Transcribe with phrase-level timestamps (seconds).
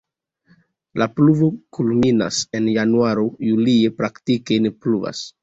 [1.01, 1.49] La pluvo
[1.79, 5.25] kulminas en januaro, julie praktike ne pluvas.